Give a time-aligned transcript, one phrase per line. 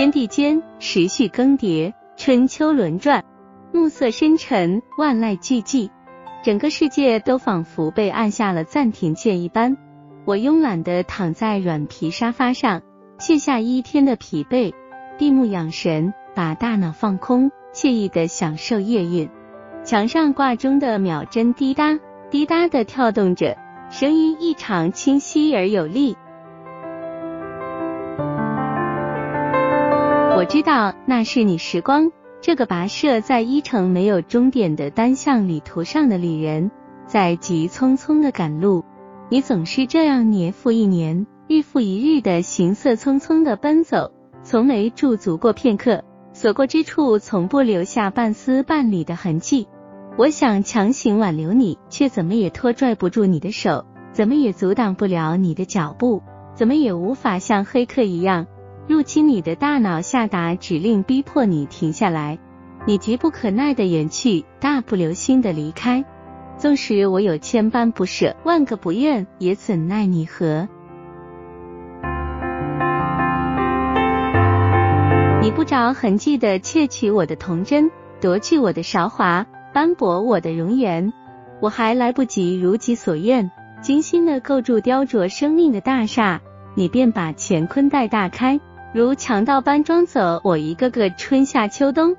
[0.00, 3.22] 天地间时序更迭，春秋轮转，
[3.70, 5.90] 暮色深沉，万籁俱寂，
[6.42, 9.76] 整个世界都仿佛被按下了暂停键一般。
[10.24, 12.80] 我慵懒的躺在软皮沙发上，
[13.18, 14.72] 卸下一天的疲惫，
[15.18, 19.28] 闭目养神，把大脑放空，惬意的享受夜韵。
[19.84, 23.58] 墙上挂钟的秒针滴答滴答的跳动着，
[23.90, 26.16] 声音异常清晰而有力。
[30.50, 36.72] 知道那是你时光，这个跋涉在一程没有终点的单向旅途上的旅人，
[37.06, 38.84] 在急匆匆的赶路。
[39.28, 44.10] 你总是这样年复一年，日复一日的行色匆匆的奔走，
[44.42, 49.68] 从没驻足过片刻，所过之处从不留下半丝半缕的痕迹。
[50.18, 56.20] 我想强行挽留你，却怎么也拖拽不住你的手，怎么也阻挡不了你的脚步，
[56.56, 58.48] 怎么也无法像黑客一样。
[58.88, 62.38] 入侵你的大脑，下达指令，逼迫你停下来。
[62.86, 66.04] 你急不可耐的远去，大步流星的离开。
[66.56, 70.68] 纵使我有千般不舍，万个不愿，也怎奈你何？
[75.42, 81.12] 你不着痕迹的窃取我的童真，夺去我的韶华，斑驳我的容颜。
[81.60, 86.40] 我还来不及如己所愿，精心的构筑雕琢生命的大厦，
[86.74, 88.60] 你便把乾坤袋大开。
[88.92, 92.16] 如强盗般装走我一个个春夏秋冬，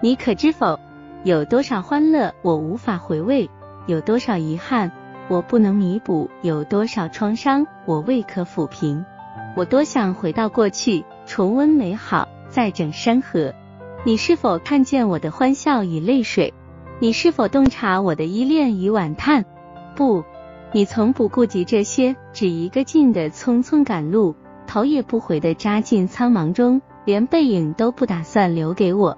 [0.00, 0.80] 你可知否？
[1.22, 3.50] 有多少欢乐我无法回味，
[3.86, 4.90] 有多少遗憾
[5.28, 9.04] 我不能弥补，有多少创伤我未可抚平。
[9.54, 13.52] 我多想回到过去，重温美好，再整山河。
[14.02, 16.54] 你是否看见我的欢笑与泪水？
[17.00, 19.44] 你是否洞察我的依恋与惋叹？
[19.94, 20.24] 不，
[20.72, 24.34] 你从不顾及这些，只一个劲的匆匆赶路。
[24.74, 29.16] 头也不回的扎进苍茫中，连背影都不打算留给我。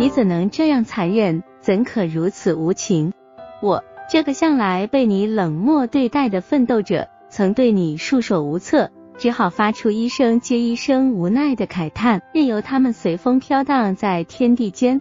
[0.00, 1.44] 你怎能这样残忍？
[1.60, 3.12] 怎可如此无情？
[3.62, 15.00] 我这个向来被你冷漠对待的奋斗者，曾对你束手无策，只好发出一声接一声无奈的慨叹，任由他们随风飘荡在天地间。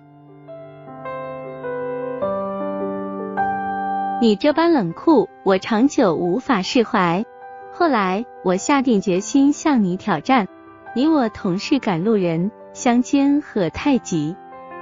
[4.19, 7.23] 你这般冷酷，我长久无法释怀。
[7.71, 10.47] 后来，我下定决心向你挑战。
[10.95, 14.35] 你我同是赶路人，相煎何太急？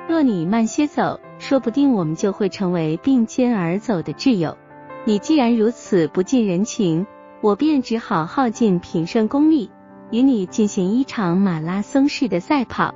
[0.07, 4.57] 若你慢些走，说不定我们就会成为并肩而走的挚友。
[5.03, 7.06] 你既然如此不近人情，
[7.41, 9.69] 我便只好耗尽平生功力，
[10.12, 12.95] 与你进行一场马拉松式的赛跑。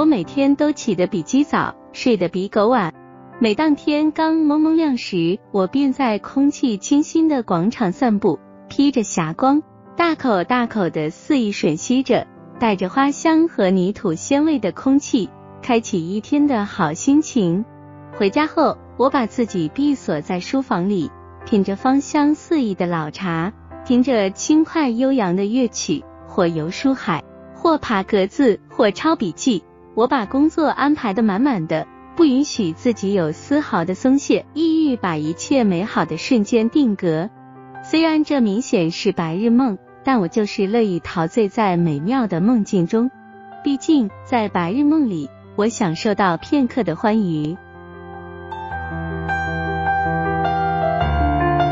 [0.00, 1.74] 我每天都起得比鸡早。
[1.92, 2.94] 睡得比狗晚。
[3.38, 8.38] 每当天刚蒙蒙亮时，我便在空气清新的广场散步，
[8.70, 9.62] 披着霞光，
[9.98, 12.26] 大口大口的肆意吮吸着
[12.58, 15.28] 带着花香和泥土鲜味的空气，
[15.60, 17.62] 开启一天的好心情。
[18.16, 21.10] 回家后，我把自己闭锁在书房里，
[21.44, 23.52] 品着芳香四溢的老茶，
[23.84, 27.22] 听着轻快悠扬的乐曲，或游书海，
[27.54, 29.62] 或爬格子，或抄笔记。
[29.94, 31.86] 我把工作安排的满满的，
[32.16, 37.28] 不允许自己有丝毫的松懈，意欲把一切美好的瞬间定格。
[37.82, 43.10] 虽然这明显是白日梦，但我就是乐意陶醉在美妙的梦境中。
[43.64, 47.56] 毕竟在白日梦里，我享受到片刻的欢愉。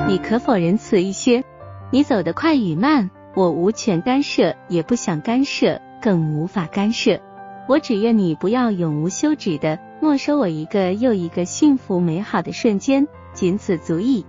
[0.08, 1.44] 你可否仁慈一些？
[1.90, 7.20] 你走得快与慢，我无权干涉，也不想干涉，更无法干涉。
[7.68, 14.24] 我只愿你不要永无休止的没收我一个又一个幸福美好的瞬间，仅此足矣。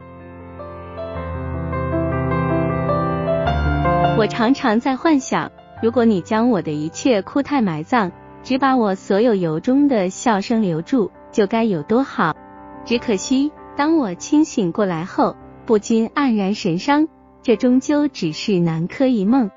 [4.17, 5.49] 我常常在幻想，
[5.81, 8.11] 如果你将我的一切哭态埋葬，
[8.43, 12.35] 只把我所有由衷的笑声留住，就该有多好。
[12.83, 17.07] 只可惜，当我清醒过来后，不禁黯然神伤。
[17.41, 19.49] 这终究只是南柯一梦。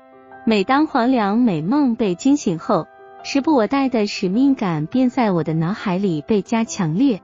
[0.45, 2.87] 每当黄粱美梦被惊醒后，
[3.25, 7.21] 时不我待的使命感便在我的脑海里倍加强烈。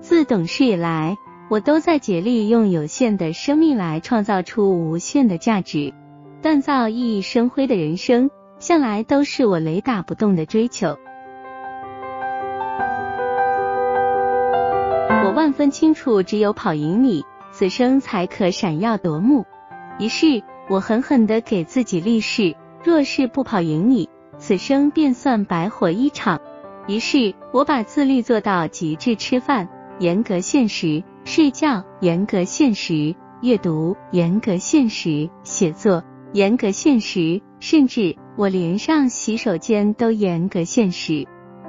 [0.00, 1.18] 自懂事以来，
[1.50, 5.92] 我都在竭力用有限的生命来创造出无限的价值。
[6.42, 10.96] 锻造熠熠生辉的人生，向来都是我雷打不动的追求。
[15.24, 19.44] 我万分清楚，只有跑赢你，此生才可闪耀夺目。
[19.98, 24.08] 于是，我狠狠的给自己立誓：若是不跑赢你。
[24.42, 26.40] 此生便算白活一场。
[26.88, 29.68] 于是我把自律做到极致，吃饭
[30.00, 36.02] 严格限时，睡觉严格限时，阅读严格现实，写作
[36.32, 41.24] 严格现实，甚至我连上洗手间都严格现实。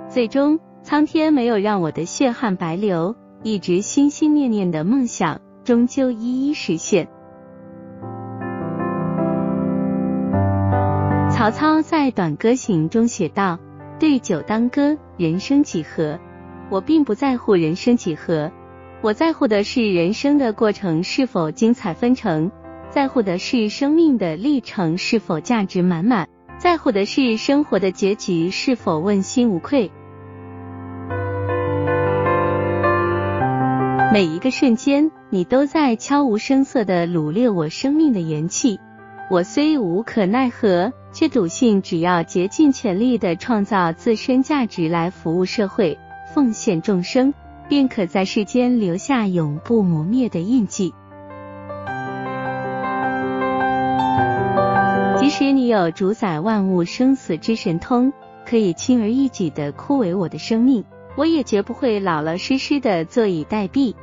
[0.10, 7.08] 最终，苍天没有让我的血汗白流，一直心心念念的梦想终究一一实现。
[11.44, 13.60] 曹操在《短歌行》中写道
[14.00, 16.18] ：“对酒当歌，人生几何？”
[16.72, 18.50] 我并不在乎人生几何，
[19.02, 22.50] 我在乎的是人生的过程是否精彩纷呈，
[22.90, 29.92] 在乎的是生命的历程是否价值满满，在乎的是生活的结局是否问心无愧。
[34.14, 38.80] 每一个瞬间，你都在悄无声色的掳掠我生命的元气。
[39.34, 45.98] 我虽无可奈何，却笃信只要竭尽全力的创造自身价值来服务社会。
[46.36, 47.34] 奉献众生，
[47.68, 50.94] 便可在世间留下永不磨灭的印记。
[55.20, 58.14] 即使你有主宰万物生死之神通，
[58.46, 60.86] 可以轻而易举的枯萎我的生命，
[61.18, 63.96] 我也绝不会老老实实的坐以待毙，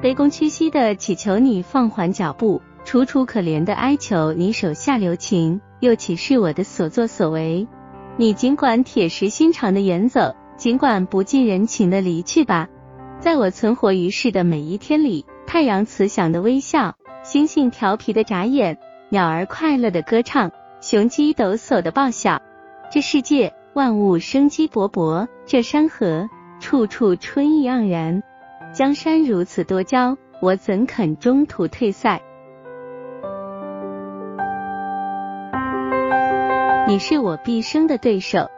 [0.00, 7.66] 卑躬屈膝的祈求你放缓脚步，楚楚可怜的哀求你手下留情，又岂是我的所作所为？
[8.16, 10.36] 你尽管铁石心肠的远走。
[10.56, 12.68] 尽管不近人情的离去吧，
[13.18, 16.94] 在我存活于世的每一天里，太阳慈祥的微笑，
[17.24, 18.78] 星星调皮的眨眼，
[19.10, 22.40] 鸟儿快乐的歌唱，雄鸡抖擞的报晓。
[22.90, 26.30] 这世界万物生机勃勃，这山河
[26.60, 28.22] 处处春意盎然。
[28.72, 32.22] 江山如此多娇，我怎肯中途退赛？
[36.88, 38.48] 你是我毕生的对手。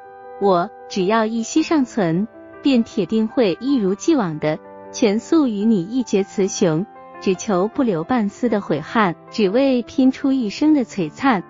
[0.40, 2.28] 我只要一息尚存，
[2.62, 4.58] 便铁定会一如既往的
[4.92, 6.84] 全速与你一决雌雄，
[7.22, 11.42] 只求不留半丝的悔恨，只为拼出一生的璀璨。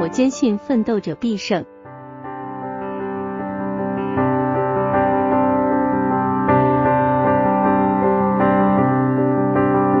[0.00, 1.64] 我坚信奋斗者必胜。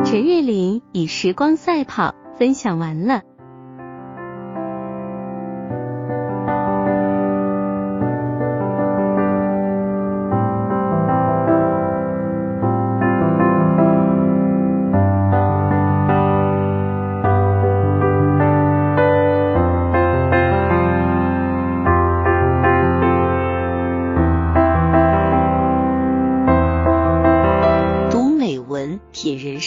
[0.02, 3.22] 陈月林以时光赛跑分享完了。